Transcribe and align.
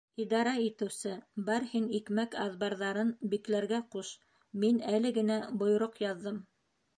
Идара 0.21 0.51
итеүсе, 0.67 1.11
бар 1.49 1.67
һин 1.73 1.85
икмәк 1.99 2.37
аҙбарҙарын 2.45 3.11
бикләргә 3.35 3.83
ҡуш, 3.97 4.15
мин 4.65 4.81
әле 4.97 5.13
генә 5.19 5.39
бойороҡ 5.63 6.03
яҙҙым. 6.07 6.43